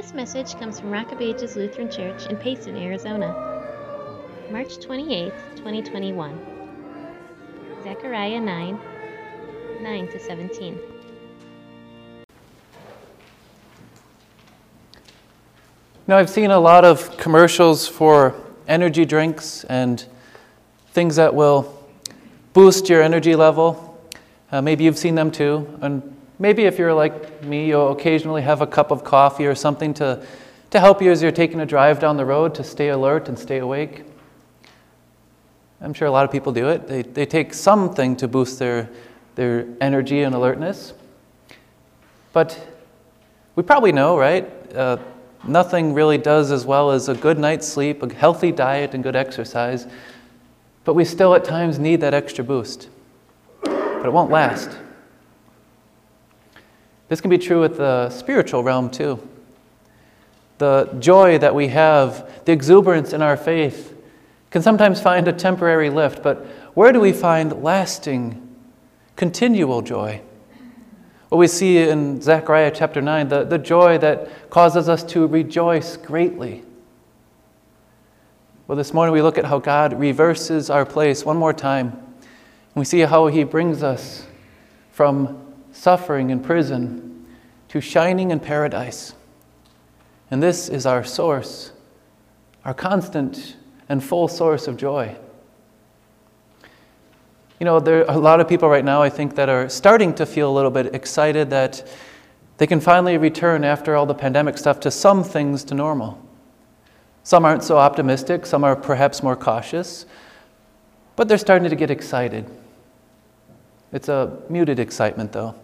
[0.00, 3.34] This message comes from Rock of Ages Lutheran Church in Payson, Arizona.
[4.50, 6.40] March 28, 2021.
[7.82, 8.80] Zechariah 9
[9.82, 10.78] 9 to 17.
[16.06, 18.34] Now, I've seen a lot of commercials for
[18.66, 20.02] energy drinks and
[20.92, 21.78] things that will
[22.54, 24.02] boost your energy level.
[24.50, 25.78] Uh, maybe you've seen them too.
[25.82, 29.94] And maybe if you're like me, you'll occasionally have a cup of coffee or something
[29.94, 30.24] to,
[30.70, 33.38] to help you as you're taking a drive down the road to stay alert and
[33.38, 34.02] stay awake.
[35.80, 36.88] I'm sure a lot of people do it.
[36.88, 38.88] They, they take something to boost their,
[39.34, 40.94] their energy and alertness.
[42.32, 42.58] But
[43.54, 44.50] we probably know, right?
[44.74, 44.98] Uh,
[45.46, 49.16] nothing really does as well as a good night's sleep, a healthy diet, and good
[49.16, 49.86] exercise.
[50.84, 52.88] But we still at times need that extra boost.
[53.62, 54.70] But it won't last.
[57.10, 59.18] This can be true with the spiritual realm too.
[60.58, 63.96] The joy that we have, the exuberance in our faith,
[64.52, 68.40] can sometimes find a temporary lift, but where do we find lasting,
[69.16, 70.20] continual joy?
[71.30, 75.96] What we see in Zechariah chapter 9, the, the joy that causes us to rejoice
[75.96, 76.62] greatly.
[78.68, 82.00] Well, this morning we look at how God reverses our place one more time.
[82.76, 84.28] We see how He brings us
[84.92, 85.49] from
[85.80, 87.26] suffering in prison
[87.68, 89.14] to shining in paradise.
[90.30, 91.72] And this is our source,
[92.66, 93.56] our constant
[93.88, 95.16] and full source of joy.
[97.58, 100.14] You know, there are a lot of people right now, I think, that are starting
[100.16, 101.88] to feel a little bit excited that
[102.58, 106.22] they can finally return after all the pandemic stuff to some things to normal.
[107.22, 110.04] Some aren't so optimistic, some are perhaps more cautious,
[111.16, 112.44] but they're starting to get excited.
[113.92, 115.54] It's a muted excitement, though.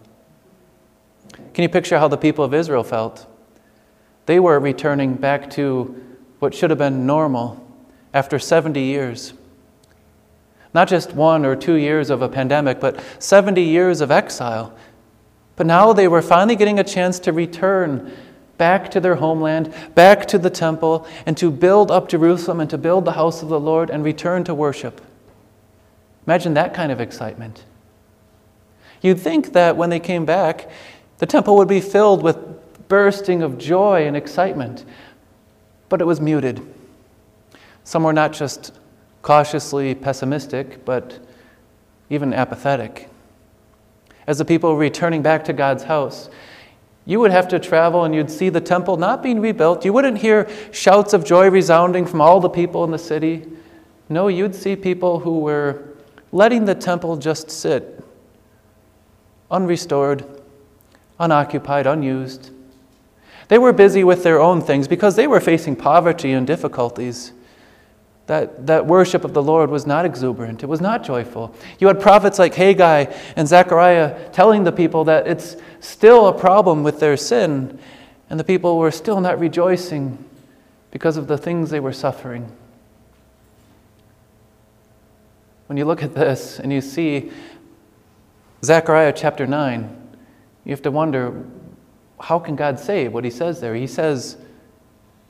[1.55, 3.27] Can you picture how the people of Israel felt?
[4.27, 6.03] They were returning back to
[6.39, 7.63] what should have been normal
[8.13, 9.33] after 70 years.
[10.75, 14.77] Not just one or two years of a pandemic, but 70 years of exile.
[15.57, 18.13] But now they were finally getting a chance to return
[18.59, 22.79] back to their homeland, back to the temple, and to build up Jerusalem and to
[22.79, 25.01] build the house of the Lord and return to worship.
[26.27, 27.65] Imagine that kind of excitement.
[29.01, 30.69] You'd think that when they came back,
[31.19, 32.39] the temple would be filled with
[32.89, 34.85] bursting of joy and excitement,
[35.89, 36.61] but it was muted.
[37.85, 38.73] Some were not just
[39.23, 41.19] cautiously pessimistic, but
[42.11, 43.09] even apathetic.
[44.27, 46.29] As the people were returning back to God's house,
[47.05, 49.85] you would have to travel and you'd see the temple not being rebuilt.
[49.85, 53.47] You wouldn't hear shouts of joy resounding from all the people in the city.
[54.09, 55.95] No, you'd see people who were
[56.33, 58.05] letting the temple just sit,
[59.51, 60.36] unrestored,
[61.19, 62.51] unoccupied, unused.
[63.49, 67.33] They were busy with their own things because they were facing poverty and difficulties.
[68.27, 71.55] That, that worship of the Lord was not exuberant, it was not joyful.
[71.79, 73.05] You had prophets like Haggai
[73.37, 77.79] and Zechariah telling the people that it's still a problem with their sin,
[78.29, 80.23] and the people were still not rejoicing
[80.91, 82.51] because of the things they were suffering.
[85.69, 87.31] When you look at this and you see
[88.65, 90.06] Zechariah chapter 9,
[90.67, 91.45] you have to wonder
[92.21, 93.75] how can God say what he says there?
[93.75, 94.37] He says,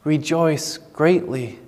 [0.02, 1.58] Rejoice greatly.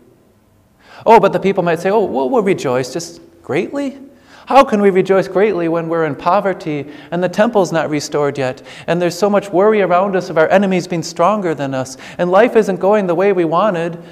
[1.05, 3.99] Oh, but the people might say, Oh, well, we'll rejoice just greatly.
[4.47, 8.63] How can we rejoice greatly when we're in poverty and the temple's not restored yet?
[8.87, 12.31] And there's so much worry around us of our enemies being stronger than us, and
[12.31, 14.03] life isn't going the way we wanted.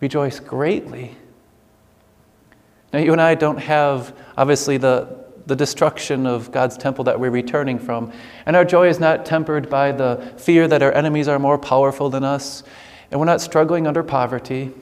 [0.00, 1.14] Rejoice greatly.
[2.92, 7.30] Now, you and I don't have, obviously, the, the destruction of God's temple that we're
[7.30, 8.12] returning from.
[8.46, 12.10] And our joy is not tempered by the fear that our enemies are more powerful
[12.10, 12.62] than us,
[13.10, 14.72] and we're not struggling under poverty.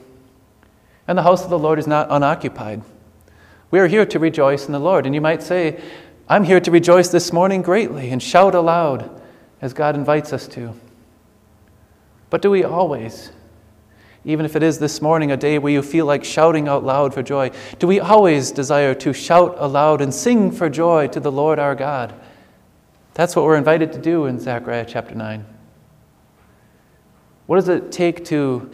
[1.08, 2.82] And the house of the Lord is not unoccupied.
[3.70, 5.06] We are here to rejoice in the Lord.
[5.06, 5.82] And you might say,
[6.28, 9.20] I'm here to rejoice this morning greatly and shout aloud
[9.60, 10.74] as God invites us to.
[12.30, 13.32] But do we always?
[14.24, 17.12] Even if it is this morning a day where you feel like shouting out loud
[17.12, 21.32] for joy, do we always desire to shout aloud and sing for joy to the
[21.32, 22.14] Lord our God?
[23.14, 25.44] That's what we're invited to do in Zechariah chapter 9.
[27.46, 28.70] What does it take to,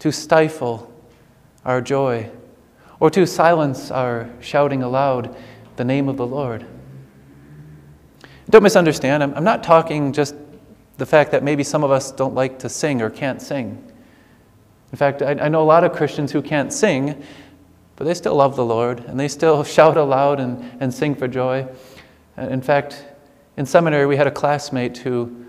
[0.00, 0.92] to stifle
[1.64, 2.30] our joy
[3.00, 5.34] or to silence our shouting aloud
[5.76, 6.66] the name of the Lord?
[8.50, 9.22] Don't misunderstand.
[9.22, 10.34] I'm, I'm not talking just
[10.98, 13.89] the fact that maybe some of us don't like to sing or can't sing.
[14.92, 17.22] In fact, I, I know a lot of Christians who can't sing,
[17.96, 21.28] but they still love the Lord and they still shout aloud and, and sing for
[21.28, 21.66] joy.
[22.36, 23.04] Uh, in fact,
[23.56, 25.46] in seminary, we had a classmate who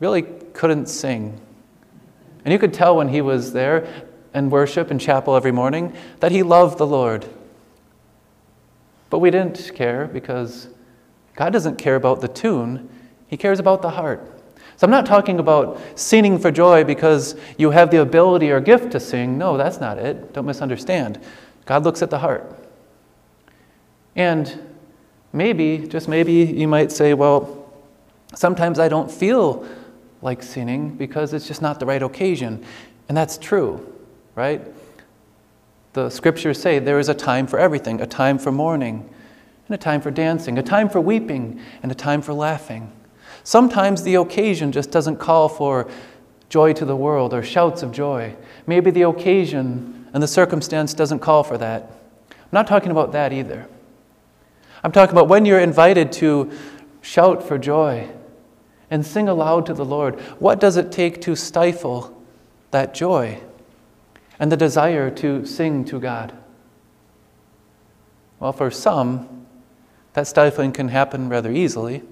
[0.00, 1.40] really couldn't sing.
[2.44, 6.30] And you could tell when he was there and worship in chapel every morning that
[6.30, 7.26] he loved the Lord.
[9.10, 10.68] But we didn't care because
[11.34, 12.88] God doesn't care about the tune,
[13.26, 14.37] He cares about the heart.
[14.78, 18.92] So I'm not talking about singing for joy because you have the ability or gift
[18.92, 19.36] to sing.
[19.36, 20.32] No, that's not it.
[20.32, 21.20] Don't misunderstand.
[21.66, 22.54] God looks at the heart.
[24.14, 24.76] And
[25.32, 27.72] maybe, just maybe, you might say, well,
[28.36, 29.66] sometimes I don't feel
[30.22, 32.64] like singing because it's just not the right occasion.
[33.08, 33.92] And that's true,
[34.36, 34.62] right?
[35.94, 39.12] The scriptures say there is a time for everything a time for mourning,
[39.66, 42.92] and a time for dancing, a time for weeping, and a time for laughing.
[43.48, 45.88] Sometimes the occasion just doesn't call for
[46.50, 48.36] joy to the world or shouts of joy.
[48.66, 51.90] Maybe the occasion and the circumstance doesn't call for that.
[52.30, 53.66] I'm not talking about that either.
[54.84, 56.52] I'm talking about when you're invited to
[57.00, 58.10] shout for joy
[58.90, 60.20] and sing aloud to the Lord.
[60.38, 62.22] What does it take to stifle
[62.70, 63.40] that joy
[64.38, 66.34] and the desire to sing to God?
[68.40, 69.46] Well, for some,
[70.12, 72.02] that stifling can happen rather easily.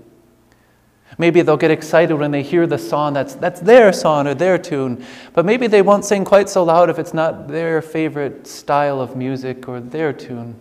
[1.18, 4.58] Maybe they'll get excited when they hear the song that's, that's their song or their
[4.58, 9.00] tune, but maybe they won't sing quite so loud if it's not their favorite style
[9.00, 10.60] of music or their tune.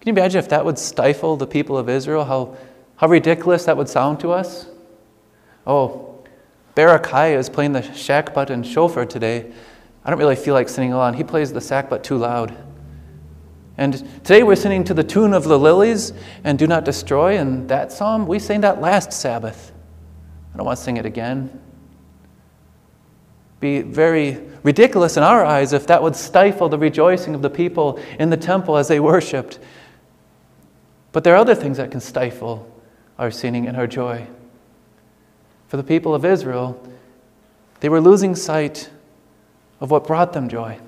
[0.00, 2.24] Can you imagine if that would stifle the people of Israel?
[2.24, 2.56] How,
[2.96, 4.66] how ridiculous that would sound to us?
[5.66, 6.22] Oh,
[6.76, 9.50] Barakiah is playing the shakbut and shofar today.
[10.04, 11.14] I don't really feel like singing along.
[11.14, 12.54] He plays the sackbut too loud.
[13.76, 13.94] And
[14.24, 16.12] today we're singing to the tune of the lilies
[16.44, 17.38] and do not destroy.
[17.38, 19.72] And that psalm, we sang that last Sabbath.
[20.52, 21.60] I don't want to sing it again.
[23.58, 27.98] Be very ridiculous in our eyes if that would stifle the rejoicing of the people
[28.18, 29.58] in the temple as they worshiped.
[31.12, 32.70] But there are other things that can stifle
[33.18, 34.26] our singing and our joy.
[35.68, 36.80] For the people of Israel,
[37.80, 38.90] they were losing sight
[39.80, 40.78] of what brought them joy.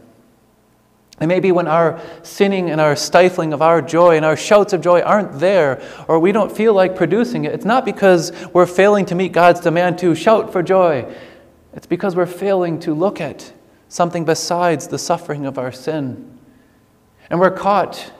[1.18, 4.82] And maybe when our sinning and our stifling of our joy and our shouts of
[4.82, 9.06] joy aren't there, or we don't feel like producing it, it's not because we're failing
[9.06, 11.10] to meet God's demand to shout for joy.
[11.72, 13.52] It's because we're failing to look at
[13.88, 16.38] something besides the suffering of our sin.
[17.30, 18.12] And we're caught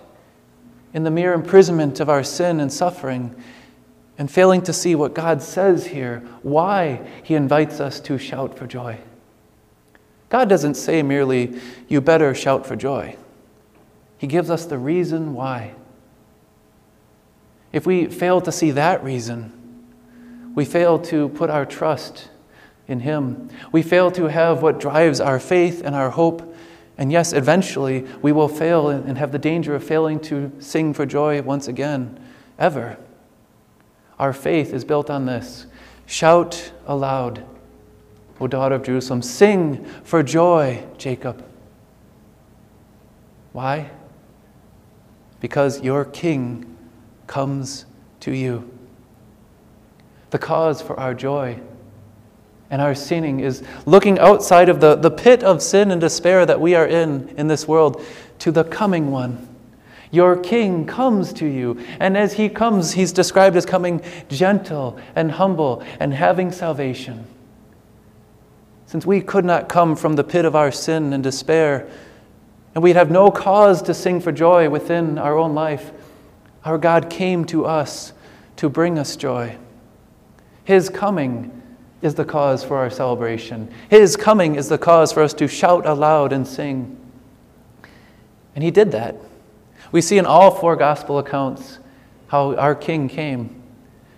[0.95, 3.35] in the mere imprisonment of our sin and suffering
[4.19, 8.67] and failing to see what God says here, why He invites us to shout for
[8.67, 8.99] joy.
[10.29, 13.17] God doesn't say merely, you better shout for joy.
[14.19, 15.75] He gives us the reason why.
[17.73, 19.53] If we fail to see that reason,
[20.55, 22.31] we fail to put our trust
[22.89, 23.51] in Him.
[23.73, 26.55] We fail to have what drives our faith and our hope.
[26.99, 31.05] And yes, eventually we will fail and have the danger of failing to sing for
[31.05, 32.19] joy once again,
[32.59, 32.97] ever.
[34.19, 35.67] Our faith is built on this
[36.07, 37.45] shout aloud
[38.41, 39.23] O daughter of Jerusalem.
[39.23, 41.45] Sing for joy, Jacob.
[43.53, 43.91] Why?
[45.41, 46.77] Because your king
[47.27, 47.87] comes
[48.21, 48.71] to you.
[50.31, 51.61] The cause for our joy
[52.71, 56.61] and our sinning is looking outside of the, the pit of sin and despair that
[56.61, 58.05] we are in in this world
[58.41, 59.49] to the coming one.
[60.11, 65.33] Your king comes to you, and as he comes, he's described as coming gentle and
[65.33, 67.27] humble and having salvation.
[68.87, 71.89] Since we could not come from the pit of our sin and despair,
[72.75, 75.91] and we'd have no cause to sing for joy within our own life,
[76.65, 78.13] our God came to us
[78.57, 79.57] to bring us joy.
[80.65, 81.63] His coming
[82.01, 83.73] is the cause for our celebration.
[83.89, 86.97] His coming is the cause for us to shout aloud and sing.
[88.55, 89.17] And He did that.
[89.91, 91.79] We see in all four gospel accounts
[92.29, 93.63] how our King came.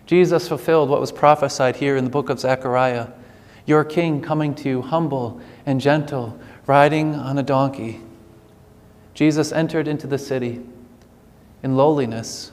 [0.07, 3.09] Jesus fulfilled what was prophesied here in the book of Zechariah
[3.69, 8.01] your king coming to you humble and gentle, riding on a donkey.
[9.13, 10.61] Jesus entered into the city
[11.63, 12.53] in lowliness,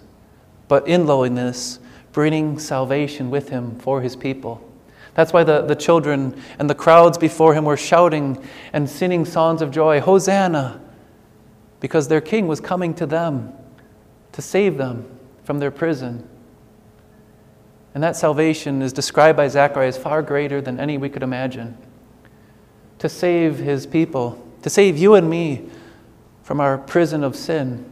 [0.67, 1.79] but in lowliness,
[2.11, 4.61] bringing salvation with him for his people.
[5.13, 8.43] That's why the, the children and the crowds before him were shouting
[8.73, 10.81] and singing songs of joy Hosanna!
[11.79, 13.53] Because their king was coming to them
[14.33, 15.05] to save them
[15.43, 16.27] from their prison.
[17.95, 21.77] And that salvation is described by Zechariah as far greater than any we could imagine.
[22.99, 25.69] To save his people, to save you and me
[26.43, 27.89] from our prison of sin,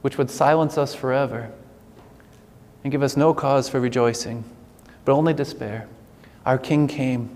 [0.00, 1.50] which would silence us forever
[2.84, 4.44] and give us no cause for rejoicing,
[5.04, 5.88] but only despair.
[6.44, 7.34] Our King came,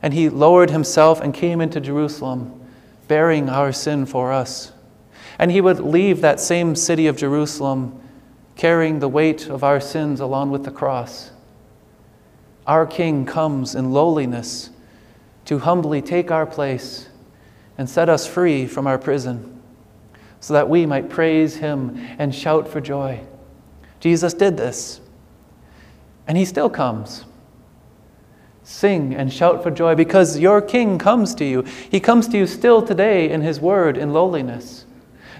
[0.00, 2.60] and he lowered himself and came into Jerusalem,
[3.08, 4.70] bearing our sin for us.
[5.40, 8.00] And he would leave that same city of Jerusalem
[8.60, 11.30] carrying the weight of our sins along with the cross.
[12.66, 14.68] Our King comes in lowliness
[15.46, 17.08] to humbly take our place
[17.78, 19.62] and set us free from our prison
[20.40, 23.22] so that we might praise him and shout for joy.
[23.98, 25.00] Jesus did this,
[26.28, 27.24] and he still comes.
[28.62, 31.62] Sing and shout for joy because your King comes to you.
[31.90, 34.84] He comes to you still today in his word in lowliness.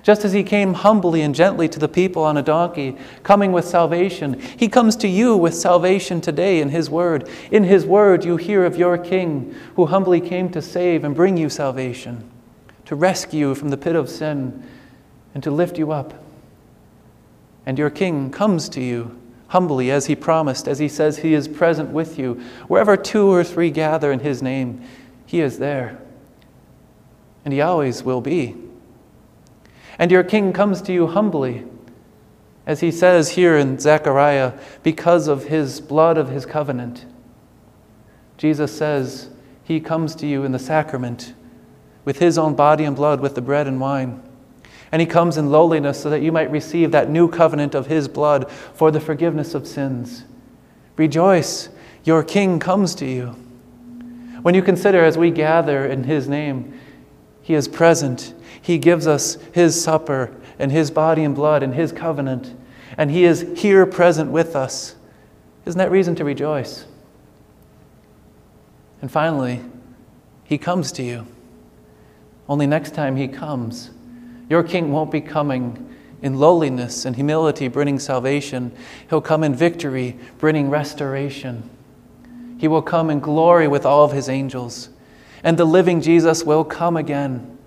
[0.03, 3.67] Just as he came humbly and gently to the people on a donkey, coming with
[3.67, 7.29] salvation, he comes to you with salvation today in his word.
[7.51, 11.37] In his word, you hear of your king who humbly came to save and bring
[11.37, 12.31] you salvation,
[12.87, 14.67] to rescue you from the pit of sin,
[15.35, 16.15] and to lift you up.
[17.67, 19.17] And your king comes to you
[19.49, 22.41] humbly as he promised, as he says he is present with you.
[22.69, 24.83] Wherever two or three gather in his name,
[25.27, 25.99] he is there.
[27.45, 28.57] And he always will be.
[30.01, 31.67] And your king comes to you humbly,
[32.67, 37.05] as he says here in Zechariah, because of his blood of his covenant.
[38.39, 39.29] Jesus says
[39.63, 41.35] he comes to you in the sacrament
[42.07, 44.23] with his own body and blood, with the bread and wine.
[44.91, 48.09] And he comes in lowliness so that you might receive that new covenant of his
[48.09, 50.25] blood for the forgiveness of sins.
[50.97, 51.69] Rejoice,
[52.05, 53.27] your king comes to you.
[54.41, 56.81] When you consider as we gather in his name,
[57.51, 61.93] he is present he gives us His supper and His body and blood and His
[61.93, 62.55] covenant,
[62.97, 64.97] and He is here present with us.
[65.65, 66.87] Isn't that reason to rejoice?
[69.01, 69.61] And finally,
[70.45, 71.27] He comes to you.
[72.49, 73.91] Only next time He comes,
[74.49, 75.87] your King won't be coming
[76.23, 78.73] in lowliness and humility, bringing salvation.
[79.09, 81.71] He'll come in victory, bringing restoration.
[82.59, 84.91] He will come in glory with all of His angels.
[85.43, 87.59] And the living Jesus will come again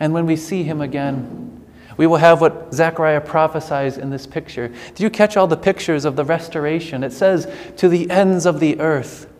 [0.00, 1.64] and when we see him again,
[1.96, 4.72] we will have what Zechariah prophesies in this picture.
[4.94, 7.04] Do you catch all the pictures of the restoration?
[7.04, 9.30] It says, To the ends of the earth.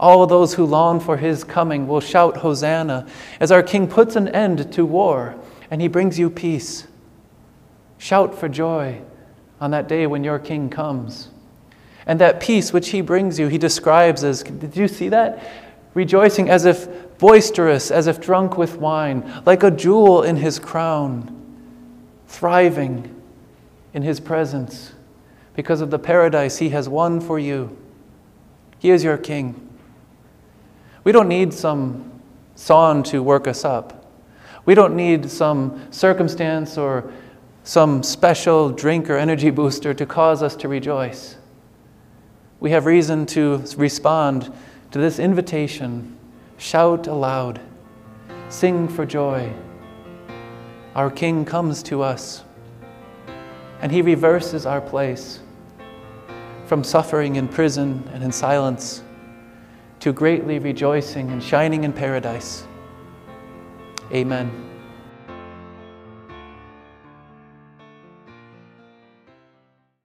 [0.00, 3.06] All those who long for his coming will shout Hosanna
[3.38, 5.36] as our king puts an end to war
[5.70, 6.88] and he brings you peace.
[7.98, 9.00] Shout for joy
[9.60, 11.28] on that day when your king comes.
[12.04, 15.40] And that peace which he brings you, he describes as did you see that?
[15.94, 21.38] Rejoicing as if boisterous as if drunk with wine, like a jewel in his crown,
[22.26, 23.14] thriving
[23.94, 24.92] in his presence
[25.54, 27.76] because of the paradise he has won for you.
[28.78, 29.68] He is your king.
[31.04, 32.20] We don't need some
[32.54, 34.10] song to work us up.
[34.64, 37.12] We don't need some circumstance or
[37.64, 41.36] some special drink or energy booster to cause us to rejoice.
[42.60, 44.52] We have reason to respond
[44.92, 46.18] to this invitation
[46.58, 47.60] Shout aloud,
[48.48, 49.52] sing for joy.
[50.94, 52.44] Our King comes to us,
[53.80, 55.40] and he reverses our place
[56.66, 59.02] from suffering in prison and in silence
[59.98, 62.64] to greatly rejoicing and shining in paradise.
[64.12, 64.71] Amen.